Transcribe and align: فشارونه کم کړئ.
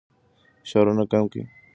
فشارونه 0.63 1.03
کم 1.11 1.23
کړئ. 1.31 1.43